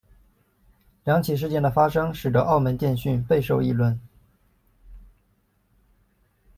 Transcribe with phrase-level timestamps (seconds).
[1.03, 3.99] 两起事件的发生使得澳门电讯备受议论。